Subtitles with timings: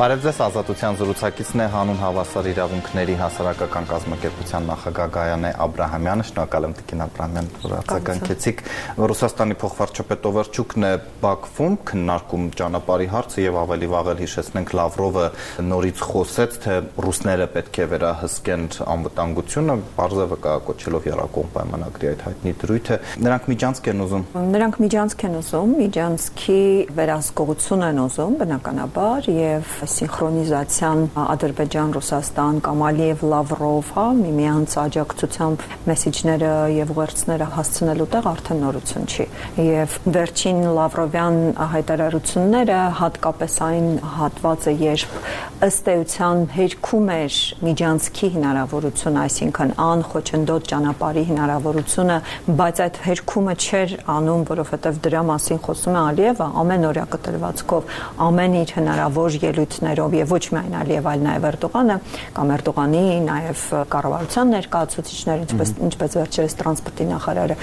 [0.00, 6.74] Բարև ձեզ, Ազատության զրուցակիցն է հանուն հավասար իրավունքների հասարակական կազմակերպության նախագահ Գայանե Աբրահամյանը։ Շնորհակալ եմ
[6.78, 8.62] Տիկին Աբրահամյան, որ արձագանքեցիք։
[9.10, 15.26] Ռուսաստանի փոխվարչապետ Օվերչուկն է Բաքվում քննարկում ճանապարհի հարցը եւ ավելի վաղ էլ հիշեցնենք Լավրովը
[15.68, 18.64] նորից խոսեց, թե ռուսները պետք է վերահսկեն
[18.96, 24.26] անվտանգությունը, բարձր վկայակոչելով Երակոմ պայմանագրի այդ հայտնի դրույթը։ Նրանք միջանցք են ուզում։
[24.56, 26.60] Նրանք միջանցք են ուզում, միջանցքի
[27.00, 36.92] վերահսկողություն են ուզում, բնականաբար, եւ սինխրոնիզացիան Ադրբեջան-Ռուսաստան կամ Ալիև Լավրով, հա, միմյանց աջակցությամբ մեսիջները եւ
[36.94, 39.26] ուղերձները հասցնելու տեղ արդեն նորություն չի։
[39.66, 41.38] Եվ վերջին Լավրովյան
[41.74, 43.88] հայտարարությունները հատկապես այն
[44.20, 45.16] հատվածը, երբ
[45.60, 47.34] ըստ էության հերքում էր
[47.68, 52.16] միջանցքի հնարավորությունը, այսինքն անխոչնդոտ ճանապարհի հնարավորությունը,
[52.60, 57.92] բայց այդ հերքումը չէր անում, որովհետեւ դրա մասին խոսում է Ալիևը ամեն օրյա կտրվածքով,
[58.30, 59.36] ամեն իր հնարավոր
[59.80, 61.96] ելույթներով եւ ոչ միայն Ալիև, այլ նաեւ Էրդողանը
[62.36, 63.62] կամ Էրդողանի նաեւ
[63.94, 67.56] կառավարության ներկայացուցիչներ, ինչպես ինչպես վերջերս տրանսպորտի նախարարը,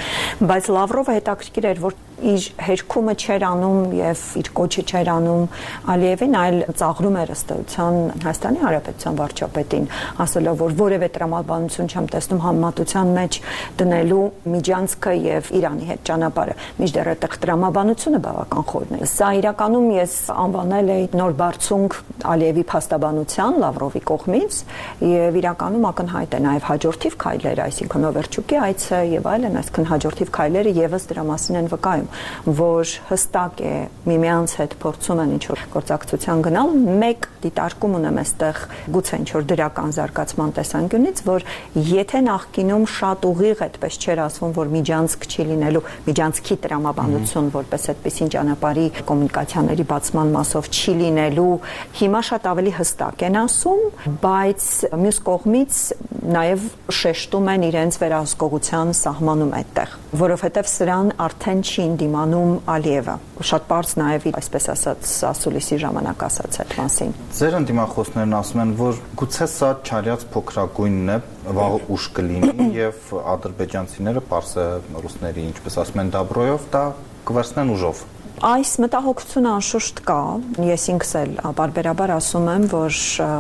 [0.50, 5.44] բայց Լավրովը հետաքրքիր էր, որ իր հերքումը չէր անում եւ իր կոչը չէր անում
[5.94, 9.86] Ալիևին, այլ ծաղրում էր ըստեյության Հայաստանի Հանրապետության վարչապետին,
[10.26, 13.40] ասելով, որ որևէ տրամաբանություն չեմ տեսնում համեմատության մեջ
[13.78, 14.24] դնելու
[14.58, 20.16] Միջանցքը եւ Իրանի հետ ճանապարհը։ Միջդեռ այդ տրամաբանությունը բավական խորն է։ Սա իրականում ես
[20.48, 21.98] անվանել էի նոր բարձունք
[22.34, 24.60] Ալիևի փաստաբանության Լավրովի կողմից
[25.08, 30.76] եւ իրականում ակնհայտ է նաեւ հաջորդիվ քայլերը, այսինքն Օվերչուկի այցը եւ այլն, այսինքն հաջորդիվ քայլերը
[30.78, 32.07] եւս դրա մասին են վկայում
[32.48, 33.74] որ հստակ է
[34.08, 38.62] միմյանց հետ փորձում են ինչ-որ գործակցության գնալ, մեկ դիտարկում ունեմ այստեղ
[38.96, 41.46] գուցե ինչ-որ դրական զարգացման տեսանկյունից, որ
[41.88, 48.32] եթե նախկինում շատ ուղիղ այդպես չէր ասվում, որ միջանցք չի լինելու, միջանցքի տրամաբանություն որպես այդպեսին
[48.38, 51.52] ճանապարհի կոմունիկացիաների բացման մասով չի լինելու,
[52.02, 53.84] հիմա շատ ավելի հստակ են ասում,
[54.24, 54.68] բայց
[55.04, 55.82] մյուս կողմից
[56.28, 56.66] նաև
[56.98, 63.16] շեշտում են իրենց վերահսկողության սահմանում այդտեղ, որովհետև սրան արդեն չի դիմանում Ալիևը։
[63.50, 69.02] Շատ པարզ նաև այսպես ասած ասուլիսի ժամանակ ասաց այդ մասին։ Ձեր ընդդիմախոսներն ասում են, որ
[69.22, 71.18] գուցե սա չարյած փոքրագույնն է,
[71.58, 74.68] վաղ ուշ կլինի եւ ադրբեջանցիները պարսը
[75.08, 76.86] ռուսների, ինչպես ասում են, դաբրոյով դա
[77.28, 78.06] կվերցնեն ուժով։
[78.38, 80.16] Այս մտահոգությունը անշուշտ կա։
[80.62, 82.98] Ես ինքս էլ բարբերաբար ասում եմ, որ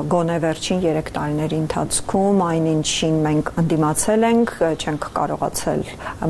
[0.10, 5.84] գոնե վերջին 3 տարիների ընթացքում այնինչին մենք ընդդիմացել ենք, չենք կարողացել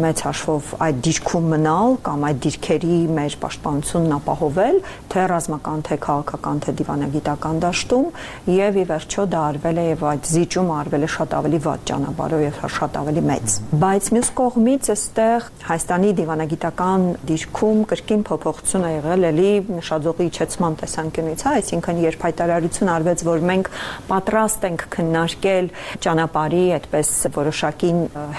[0.04, 4.82] մեծ հաշվով այդ դիրքում մնալ կամ այդ դիրքերի մեր պաշտպանությունն ապահովել,
[5.16, 8.12] թե ռազմական, թե քաղաքական, թե դիվանագիտական դաշտում,
[8.52, 12.46] եւ ի վերջո դա արվել է եւ այդ զիջում արվել է շատ ավելի վատ ճանապարհով
[12.48, 13.58] եւ շատ ավելի մեծ։
[13.88, 20.76] Բայց մյուս կողմից այստեղ Հայաստանի դիվանագիտական դիրքում կրկին փոփոխ փոփոխություն է եղել էլի նշաձողի իջեցման
[20.82, 23.70] տեսանկյունից, հա, այսինքն երբ հայտարարություն արվեց, որ մենք
[24.10, 25.70] պատրաստ ենք քննարկել
[26.06, 27.92] ճանապարհի այդպես որոշակի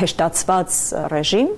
[0.03, 0.79] հեշտացված
[1.15, 1.53] ռեժիմ,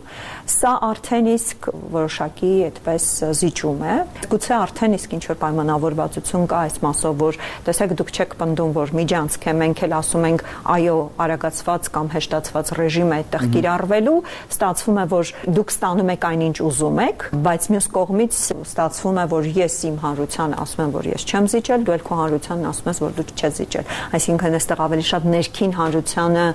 [0.50, 3.04] սա արդեն իսկ որոշակի այդպես
[3.38, 3.94] զիջում է։
[4.30, 7.38] Գուցե արդեն իսկ ինչ որ պայմանավորվածություն կա այս մասով, որ
[7.68, 10.44] տեսեք դուք չեք պնդում, որ միջանցք է, մենք էլ ասում ենք,
[10.74, 14.16] այո, արագացված կամ հեշտացված ռեժիմ է այդտեղ կիրառվելու,
[14.50, 18.40] ստացվում է, որ դուք ստանում եք այնինչ ուզում եք, բայց մյուս կողմից
[18.70, 22.20] ստացվում է, որ ես իմ հանրության ասում եմ, որ ես չեմ զիջել, դու ել քո
[22.20, 26.46] հանրությանն ասում ես, որ դու չես զիջել։ Այսինքն այստեղ ավելի շատ ներքին հանրությանը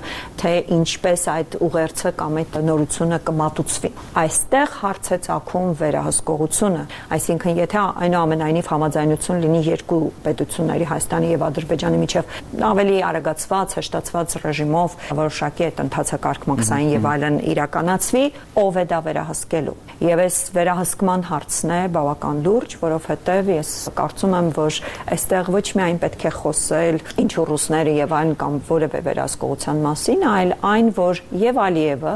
[0.42, 3.85] թե ինչպես այդ ուղերձը կամ այդ նորությունը կմատուցվի։
[4.16, 6.82] Այստեղ հարց է ցակում վերահսկողությունը,
[7.16, 12.36] այսինքն եթե այնուամենայնիվ համաձայնություն լինի երկու պետությունների Հայաստանի եւ Ադրբեջանի միջև
[12.66, 18.24] ավելի արագացված, հեշտացված ռեժիմով որոշակի այդ ընթացակարգմակսային եւ այլն իրականացվի,
[18.62, 19.76] ով է դա վերահսկելու։
[20.06, 24.80] Եվ այս վերահսկման հարցն է բավական լուրջ, որովհետև ես կարծում եմ, որ
[25.16, 30.52] այստեղ ոչ միայն պետք է խոսել ինչ ռուսները եւ այն կամ որևէ վերահսկողության մասին, այլ
[30.72, 32.14] այն, որ եւ Ալիևը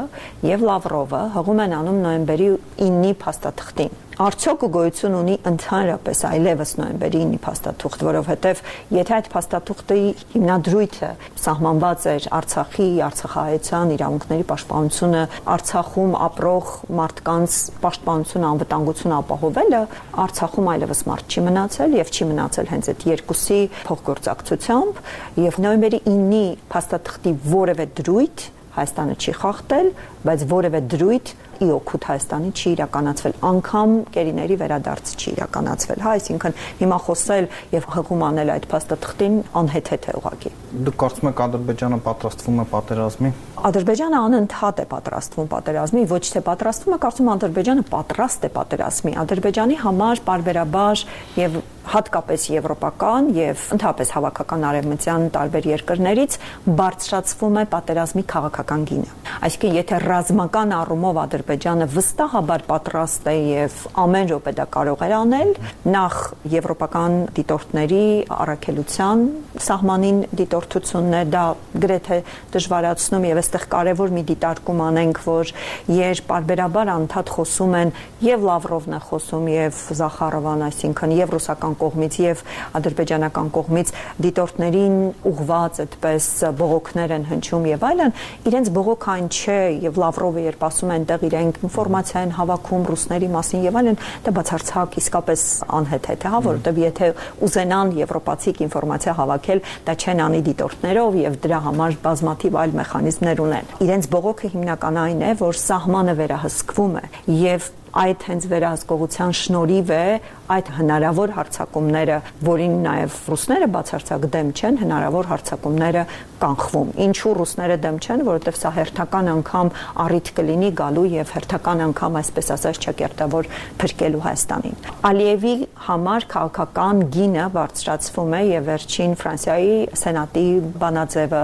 [0.51, 1.21] եւ Լավրովը
[1.61, 2.45] հղում են անում նոյեմբերի
[2.81, 8.61] 9-ի փաստաթղթին արդյոք գոյություն ունի ընդհանրապես այլևս նոյեմբերի 9-ի փաստաթուղթ, որովհետև
[8.97, 9.97] եթե այդ փաստաթուղթի
[10.33, 11.09] հիմնադրույթը
[11.41, 15.23] սահմանված էր Արցախի, Արցախահայության իրավունքների պաշտպանությունը,
[15.55, 16.71] Արցախում ապրող
[17.01, 19.83] մարդկանց պաշտպանությունը, անվտանգությունը ապահովելը,
[20.25, 25.03] Արցախում այլևս մարդ չի մնացել եւ չի մնացել հենց այդ երկուսի փոխգործակցությամբ
[25.49, 29.87] եւ նոյեմբերի 9-ի փաստաթղթի որևէ դրույթ Հայաստանը չի խախտել,
[30.27, 36.55] բայց որևէ դրույթ ի օգուտ Հայաստանի չի իրականացվել, անգամ կերիների վերադարձ չի իրականացվել, հա, այսինքն
[36.81, 40.53] հիմա խոսել եւ հղում անել այդ փաստաթղթին անհեթեթ է ուղղակի։
[40.87, 43.31] Դուք կարծում եք Ադրբեջանը պատրաստվում է պատերազմի։
[43.61, 49.13] Ադրբեջանը անընդհատ է պատրաստվում պատերազմի, ոչ թե պատրաստվում է, կարծում եմ Ադրբեջանը պատրաստ է պատերազմի։
[49.21, 51.05] Ադրբեջանի համար բարբերաբար
[51.41, 56.37] եւ հատկապես եվրոպական եւ ընդհանրապես հավաքական արևմտյան տարբեր երկրներից
[56.77, 59.15] բարձրացվում է պատերազմի քաղաքական գինը։
[59.49, 65.51] Այսինքն, եթե ռազմական առումով Ադրբեջանը վստահաբար պատրաստ է եւ ամեն րոպե դա կարող է անել,
[65.95, 66.15] նախ
[66.51, 68.05] եվրոպական դիտորդների
[68.35, 69.23] առաքելության
[69.65, 71.43] սահմանին դիտորդությունն է դա
[71.85, 72.17] գրեթե
[72.55, 75.53] դժվարացնում եւ այստեղ կարեւոր մի դիտարկում անենք, որ
[75.95, 77.93] երբ բարբերաբար անդադ խոսում են
[78.25, 82.43] եւ Լավրովն է խոսում եւ Զախարովան, այսինքն եւ ռուսական կողմից եւ
[82.81, 83.93] ադրբեջանական կողմից
[84.27, 84.97] դիտորդներին
[85.31, 86.29] ուղված այդպես
[86.61, 88.15] բողոքներ են հնչում եւ այլն,
[88.51, 93.29] իրենց բողոք այն չէ եւ Լավրովը երբ ասում է այնտեղ իրենք ինֆորմացիա են հավաքում ռուսների
[93.35, 95.43] մասին եւ այլն, դա բացարձակ իսկապես
[95.81, 97.11] անհեթեթ է, հա, որովհետեւ եթե
[97.47, 103.75] ուզենան եվրոպացիք ինֆորմացիա հավաքել, դա չեն անի դիտորդներով եւ դրա համար բազմաթիվ այլ մեխանիզմներ ունեն։
[103.85, 107.05] Իրենց բողոքը հիմնական այն է, որ սահմանը վերահսկվում է
[107.41, 110.05] եւ այդ հենց վերահսկողության շնորհիվ է
[110.51, 116.03] այդ հնարավոր հարցակումները, որին նաև ռուսները բացարձակ դեմ չեն, հնարավոր հարցակումները
[116.41, 119.71] կանխվում։ Ինչու ռուսները դեմ չեն, որովհետև սա հերթական անգամ
[120.03, 123.49] առիթ կլինի գալու եւ հերթական անգամ այսպես ասած չկերտավոր
[123.81, 124.77] փրկելու Հայաստանին։
[125.11, 125.53] Ալիևի
[125.87, 130.45] համար քաղաքական գինը բարձրացվում է եւ վերջին Ֆրանսիայի սենատի
[130.81, 131.43] բանաձևը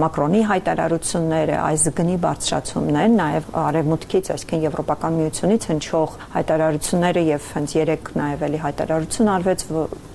[0.00, 7.74] Մակրոնի հայտարարությունները այս գնի բարձրացումն են, նաեւ արևմուտքից, այսինքն Եվրոպական միությունից հնչող հայտարարությունները եւ հենց
[7.78, 9.62] երեք նաեւ էլի հայտարարություն արվեց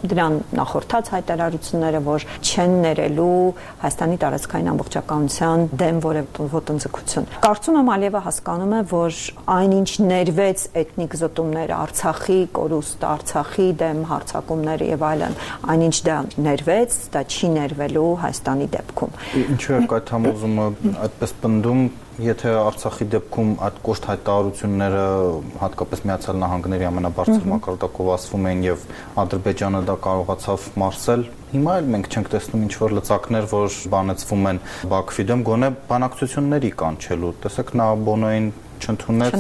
[0.05, 3.37] դրան նախորդած հայտարարությունները, որ չեն ներելու
[3.81, 9.19] Հայաստանի տարածքային ամբողջականության դեմ որևէ ոտնձգություն։ Կարծում եմ Ալիևը հասկանում է, որ
[9.55, 15.37] այնինչ ներվեց էթնիկ զտումները, Արցախի կորուստ, Արցախի դեմ հարցակումները եւ այլն,
[15.73, 20.67] այնինչ դա ներվեց, դա չի ներվելու Հայաստանի դեպքում։ Ինչու է այդ համոզումը
[21.05, 21.85] այդպես պնդում,
[22.23, 25.01] եթե Արցախի դեպքում այդ կոշտ հայտարարությունները
[25.59, 28.85] հատկապես Միացյալ Նահանգների ամենաբարձր մակարդակով ասվում են եւ
[29.23, 34.61] Ադրբեջանը դա կարողացավ մարսել, հիմա էլ մենք չենք տեսնում ինչ որ լծակներ, որ բանեցվում են
[34.95, 38.49] Բաքվի դեմ, գոնե բանակցությունների կանչելու։ Տեսեք նա Բոնոյին
[38.85, 39.35] չընդունեց,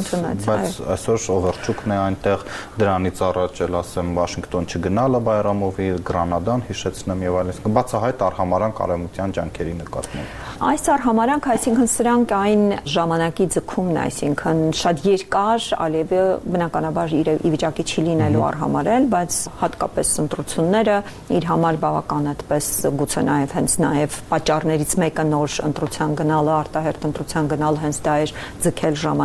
[0.45, 2.45] բայց այսօր Օվերչուկն է այնտեղ
[2.81, 9.75] դրանից առաջ էլ ասեմ Վաշինգտոն չգնալը Բայրամովի Գրանադան հիշեցնեմ եւ այլն։ Բացահայտ արհամարանք արևմտյան ջանքերի
[9.81, 16.21] նկատմամբ։ Այս արհամարանք, այսինքն սրանք այն ժամանակի ձգումն է, այսինքն շատ երկար Ալիևը
[16.55, 20.97] բնականաբար իր ի վիճակի չի լինելու արհամարել, բայց հատկապես ընտրությունները
[21.35, 22.69] իր համար բավական այդպես
[23.01, 28.33] գուցե նաև հենց նաև պատճառներից մեկը նոր ընտրության գնալը, արտահերտ ընտրության գնալը հենց դա էր
[28.65, 29.24] ձգել ժամանակ,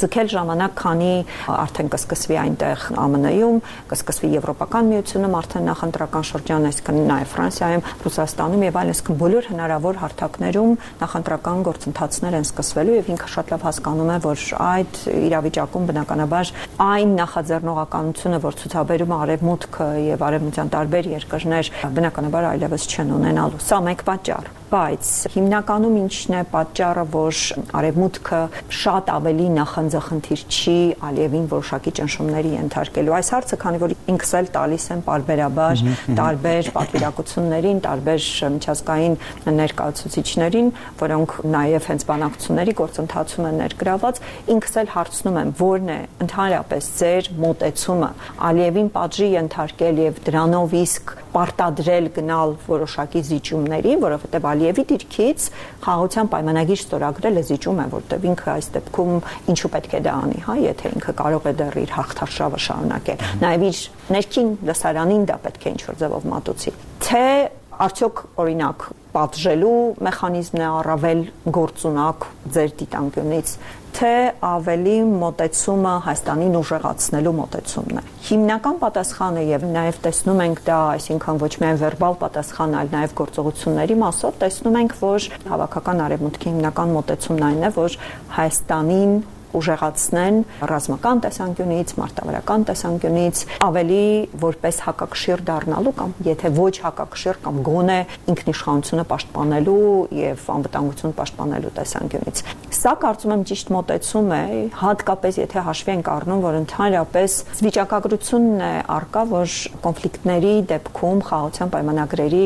[0.00, 1.12] ձգել ժամանակ, քանի
[1.54, 3.58] արդեն կսկսվի այնտեղ ԱՄՆ-ում,
[3.90, 10.00] կսկսվի Եվրոպական միությունում արդեն նախընտրական շրջան, այսինքն նաև Ֆրանսիայում, Ռուսաստանում եւ այլն, այսինքն բոլոր հնարավոր
[10.04, 10.74] հարթակներում
[11.04, 16.52] նախընտրական գործընթացներ են սկսվելու եւ ինքը շատ լավ հասկանում է, որ այդ իրավիճակում բնականաբար
[16.84, 24.06] այն նախաձեռնողականությունը, որ ցուցաբերում արևմուտքը եւ արևմտյան տարբեր երկրներ, բնականաբար այլևս չեն ունենալու։ Սա մեկ
[24.08, 27.40] պատճառ բայց հիմնականում ինչն է պատճառը, որ
[27.78, 28.38] արևմուտքը
[28.74, 30.74] շատ ավելի նախանձախնդիր չի
[31.08, 35.82] Ալիևին որոշակի ճնշումների ենթարկելու։ Այս հարցը, քանի որ ինքս էլ տալիս եմ parberabar
[36.20, 39.16] տարբեր պատվիրակություններին, տարբեր միջազգային
[39.58, 40.70] ներկայացուցիչներին,
[41.02, 44.22] որոնք նաև հենց բանակցությունների գործընթացում են ներգրաված,
[44.54, 48.10] ինքս էլ հարցնում եմ, ո՞րն է ընդհանրապես ձեր մոտեցումը
[48.50, 55.46] Ալիևին պատժի ենթարկել եւ դրանով իսկ պարտադրել գնալ որոշակի զիջումների, որովհետեւ Ալիևի դիրքից
[55.84, 59.14] խաղաղության պայմանագիր ստորագրելը զիջում է, որտեղ ինքը այս դեպքում
[59.54, 63.66] ինչու պետք է դա անի, հա, եթե ինքը կարող է դեռ իր հաղթարշավը շարունակել։ Նաև
[63.68, 63.82] իր
[64.14, 66.74] ներքին լսարանին դա պետք է ինչ-որ ձևով մատուցի։
[67.04, 67.26] Թե
[67.84, 69.78] արդյոք օրինակ պատժելու
[70.08, 73.56] մեխանիզմն է առավել գործունակ ձեր դիտանկյունից
[73.94, 74.10] թե
[74.42, 81.52] ավելի մոտեցումը Հայաստանին ուժեղացնելու մոտեցումն է։ Հիմնական պատասխանը եւ նաեւ տեսնում ենք դա, այսինքն ոչ
[81.62, 87.62] միայն վերբալ պատասխան, այլ նաեւ գործողությունների մասով տեսնում ենք, որ հավաքական արևմուտքի հիմնական մոտեցումն այն
[87.62, 87.98] է, որ
[88.34, 89.14] Հայաստանին
[89.58, 94.04] ուժեղացնեն ռազմական տեսանկյունից, մարտավարական տեսանկյունից, ավելի
[94.44, 97.98] որպես հակակշիռ դառնալու կամ եթե ոչ հակակշիռ կամ գոնե
[98.34, 99.78] ինքնիշխանությունը պաշտպանելու
[100.18, 102.42] եւ անվտանգություն պաշտպանելու տեսանկյունից։
[102.74, 104.44] Սա կարծում եմ ճիշտ մոտեցում է,
[104.80, 112.44] հատկապես եթե հաշվի ենք առնում, որ ընդհանրապես վիճակագրությունն է արկա, որ կոնֆլիկտների դեպքում խաղաղության պայմանագրերի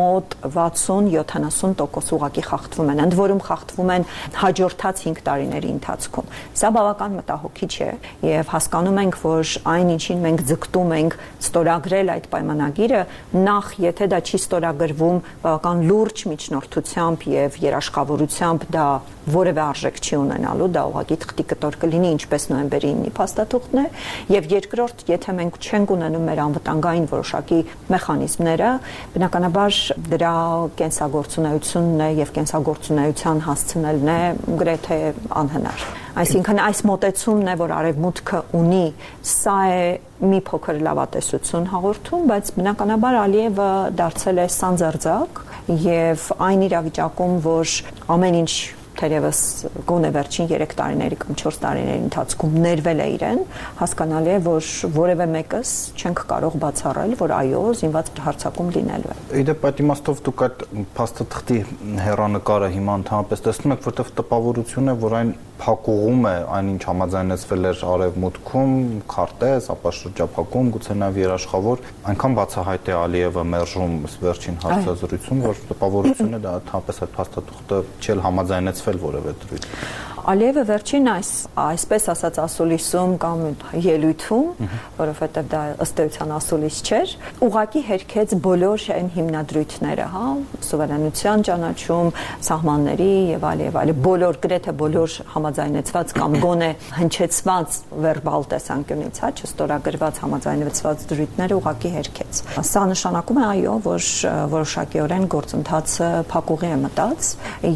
[0.00, 4.06] մոտ 60-70% ուղակի խախտվում են, ընդ որում խախտվում են
[4.40, 7.90] հաջորդած 5 տարիների ընթացքում։ Սա բավական մտահոգիչ է
[8.26, 13.02] եւ հասկանում ենք, որ այն ինչին մենք ձգտում ենք ստորագրել այդ պայմանագիրը,
[13.50, 18.88] նախ եթե դա չի ստորագրվում բավական լուրջ միջնորդությամբ եւ երաշխավորությամբ դա
[19.30, 23.84] որևէ արժեք չի ունենալու, դա ուղղակի թղթի կտոր կլինի, ինչպես նոյեմբերի 9-ի փաստաթուղթն է,
[24.34, 27.60] եւ երկրորդ, եթե մենք չենք ունենում մեր անվտանգային որոշակի
[27.94, 28.70] մեխանիզմները,
[29.14, 29.80] բնականաբար
[30.10, 30.34] դրա
[30.80, 34.20] կենսագործունեությունն է եւ կենսագործունեության հասցնելն է
[34.60, 35.00] գրեթե
[35.44, 35.90] անհնար։
[36.30, 38.84] Այսինքն այս մոտեցումն է, որ արևմուտքը ունի,
[39.26, 39.80] սա է
[40.30, 45.40] մի փոքր լավատեսություն հաղորդում, բայց բնականաբար Ալիևը դարձել է սանձարձակ
[45.90, 47.74] եւ այն իրավիճակում, որ
[48.14, 48.52] ամեն ինչ
[49.00, 49.40] թերևս
[49.88, 53.38] գոնե վերջին 3 տարիների կամ 4 տարիների ընթացքում ներվել է իրեն,
[53.80, 59.64] հասկանալի է, որ որևէ մեկս չենք կարող բացառել, որ այո, զինված հարցակում լինելու է։ Իդեպ
[59.70, 60.66] այդ իմաստով դուք այդ
[61.00, 61.60] փաստաթղթի
[62.10, 67.82] հերանեկարը հիմա ընդհանրապես տեսնում եք, որտեղ տպավորություն է, որ այն փակուղում է այնինչ համաձայնեցվել էր
[67.90, 68.72] արևմուտքում,
[69.12, 76.38] քարտեզ, ապա շրջափակում, գուցե նաև երաշխավոր, այնքան բացահայտ է Ալիևը մերժում վերջին հարցազրույցում, որ տպավորություն
[76.38, 79.68] է դա ընդհանրապես այդ փաստաթուղթը չել համաձայնեցվել որևէ դրույթ։
[80.30, 83.40] Ալիևը վերջին այս այսպես ասած ասուլիսում կամ
[83.82, 84.68] ելույթում,
[85.00, 87.14] որովհետև դա ըստ էության ասուլիս չէր,
[87.46, 90.26] ուղակի հերքեց բոլոր այն հիմնադրույթները, հա,
[90.68, 92.12] սուվերենության ճանաչում,
[92.46, 96.70] սահմանների եւ այլ եւ այլ, բոլոր գրեթե բոլոր համաձայնեցված կամ գոնե
[97.00, 104.08] հնչեցված վերբալ տեսանկյունից, հա, չստորագրված համաձայնեցված դրույթները ուղակի հերքեց։ Սա նշանակում է այո, որ
[104.54, 107.30] որոշակիորեն գործընթացը փակուղի է մտած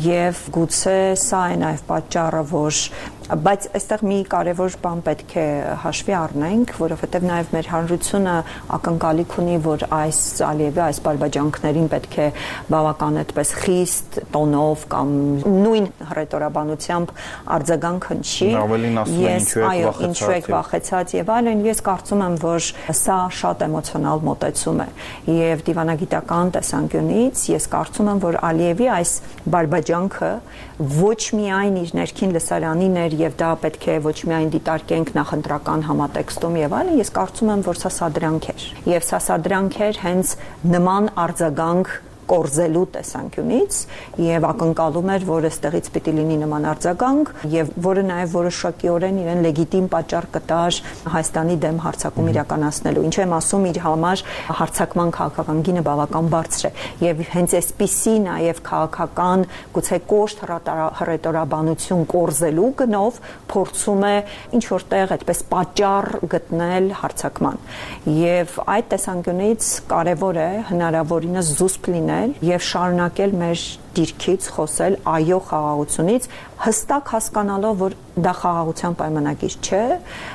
[0.04, 2.90] եւ գուցե սա է նաեւ պատճառը, որ
[3.24, 5.44] բայց այստեղ մի կարևոր բան պետք է
[5.80, 8.34] հաշվի առնենք, որովհետև նաև մեր հանրությունը
[8.76, 12.26] ակնկալիք ունի, որ այս Ալիևի այս բարբաջանքներին պետք է
[12.68, 15.14] բավական այդպես խիստ տոնով կամ
[15.64, 17.14] նույն հռետորաբանությամբ
[17.54, 22.24] արձագանք հնչի։ Ավելին ասում են ինչու եք վախեցած։ Ինչու եք վախեցած եւ այլն, ես կարծում
[22.28, 22.68] եմ, որ
[23.00, 24.88] սա շատ էմոցիոնալ մոտեցում է
[25.32, 29.16] եւ դիվանագիտական տեսանկյունից ես կարծում եմ, որ Ալիևի այս
[29.54, 30.32] բարբաջանքը
[30.74, 36.58] ոչ միայն իր ներքին լսարանին էր եւ դա պետք է ոչ միայն դիտարկենք նախընտրական համատեքստում
[36.60, 40.34] եւ այլն, ես կարծում եմ, որ սա սադրանք էր։ Եվ սա սադրանք էր հենց
[40.74, 41.94] նման արձագանք
[42.30, 43.78] կորզելու տեսանկյունից
[44.24, 49.88] եւ ակնկալում էր, որ այստեղից պիտի լինի նման արձագանք եւ որը նաեւ որոշակիորեն իրեն լեգիտիմ
[49.94, 50.78] պատճառ կտար
[51.14, 54.22] Հայաստանի դեմ հարձակում իրականացնելու։ Ինչ եմ ասում, իր համար
[54.58, 56.72] հարձակման քաղաքական գինը բավական բարձր է
[57.04, 60.44] եւ հենց այսպիսի նաեւ քաղաքական գուցե կոշտ
[61.00, 63.20] հռետորաբանություն կորզելու գնով
[63.54, 64.14] փորձում է
[64.58, 67.60] ինչ որտեղ այդպես պատճառ գտնել հարձակման։
[68.14, 73.62] Եվ այդ տեսանկյունից կարևոր է հնարավորինս զուսպ լինել լինել եւ շարունակել մեր
[73.94, 76.26] դիրքից խոսել այո խաղաղությունից
[76.64, 79.82] հստակ հասկանալով որ դա խաղաղության պայմանագիր չէ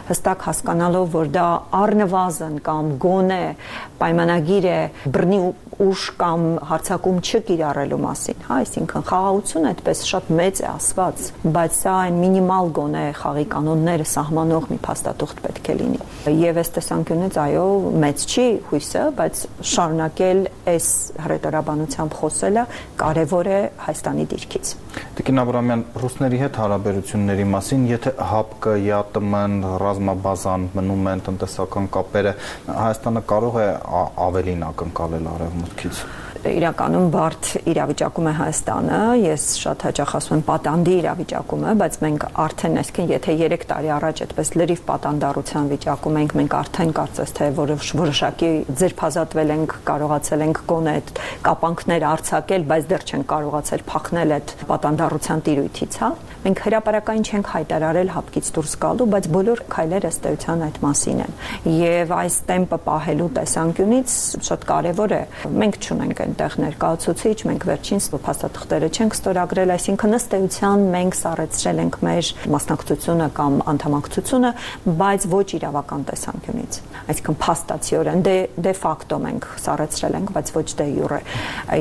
[0.09, 1.47] հստակ հասկանալով որ դա
[1.79, 3.41] առնվազն կամ գոնե
[3.99, 4.79] պայմանագիր է
[5.15, 5.41] բռնի
[5.79, 11.23] ուժ կամ հարցակում չկիրառելու մասին հա այսինքն խաղաղությունը այդպես շատ մեծ է ասված
[11.55, 16.73] բայց սա այն մինիմալ գոնե խաղի կանոնները սահմանող մի փաստաթուղթ պետք է լինի եւ այս
[16.79, 17.65] տեսանկյունից այո
[18.03, 20.43] մեծ չի հույսը բայց շարունակել
[20.75, 20.91] այս
[21.29, 22.67] հրետորաբանությամբ խոսելը
[22.99, 24.75] կարեւոր է Հայաստանի դիրքից
[25.19, 32.33] Տիկին Աբրամյան ռուսների հետ հարաբերությունների մասին, եթե ՀԱՊԿ, ԵԱՏՄ-ն, ռազմաբազան մնում են տնտեսական կապերը,
[32.69, 33.67] Հայաստանը կարող է
[34.25, 35.29] ավելին ակնկալել
[35.69, 35.97] արևմուտքից
[36.47, 42.25] իրականում բարդ իրավիճակում է Հայաստանը, ես շատ հաճախ ասում եմ պատանդի իրավիճակում է, բայց մենք
[42.45, 47.49] արդեն այսքան եթե 3 տարի առաջ այդպես լրիվ պատանդառության վիճակում ենք, մենք արդեն կարծես թե
[47.59, 51.13] որոշ որոշակի ձերբազատվել ենք, կարողացել ենք գոնե այդ
[51.49, 58.11] կապանքներ արྩակել, բայց դեռ չենք կարողացել փախնել այդ պատանդառության տիրույթից, հա։ Մենք հրաապարական չենք հայտարարել
[58.15, 61.33] հապկից դուրս գալու, բայց բոլոր քայլերը ըստ էության այդ մասին են։
[61.79, 64.15] Եվ այս տեմպը պահելու տեսանկյունից
[64.47, 65.21] շատ կարևոր է։
[65.59, 71.95] Մենք ճունենք այնտեղ ներկայացուցիչ, մենք վերջին փաստաթղթերը չենք ստորագրել, այսինքն ըստ էության մենք սառեցրել ենք
[72.05, 74.51] մեր մասնակցությունը կամ անդամակցությունը,
[74.99, 80.87] բայց ոչ իրավական տեսանկյունից։ Այսինքն փաստացիորեն դե դե ֆակտո մենք սառեցրել ենք, բայց ոչ դե
[80.99, 81.19] յուրե։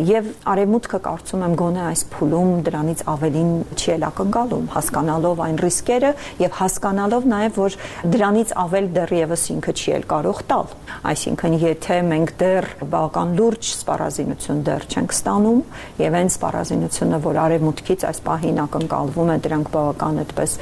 [0.09, 6.12] Եվ արևմուտքը կարծում եմ գոնե այս փուլում դրանից ավելին չի էլ ակնկալում, հասկանալով այն ռիսկերը
[6.38, 7.78] եւ հասկանալով նաեւ որ
[8.14, 10.73] դրանից ավել դեռևս ինքը չի էլ կարող տալ։
[11.12, 13.73] Այսինքն եթե մենք դեռ բավական լուրջ
[14.38, 15.61] սպառազինություն դեռ չենք ստանում
[15.99, 20.54] եւ այն սպառազինությունը, որ արևմուտքից այս պահին ակնկալվում է, դրանք բավական այդպես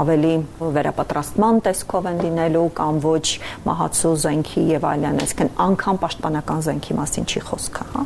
[0.00, 0.32] ավելի
[0.74, 3.26] վերապատրաստման տեսքով են լինելու կամ ոչ
[3.64, 8.04] մահացու զենքի եւ այլն, այսինքն անգամ պաշտպանական զենքի մասին չի խոսքը, հա։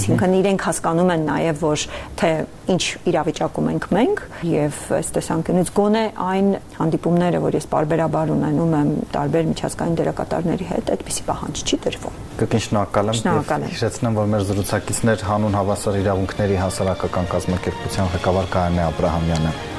[0.00, 1.86] Այսինքն իրենք հասկանում են նաեւ որ
[2.20, 2.32] թե
[2.70, 8.92] ինչ իրավիճակում ենք մենք եւ այս տեսանկյունից գոնե այն հանդիպումները, որ ես բարբերաբար ունենում եմ
[9.16, 14.46] տարբեր միջազգային դերակատարների հետ, այդպիսի պահանջ չի դրվում։ Կկին շնորհակալ եմ եւ հիշեցնեմ, որ մեր
[14.50, 19.69] զրուցակիցներ հանուն հավասար իրավունքների հասարակական կազմակերպության ղեկավար Կարենե Աբ รา համյանը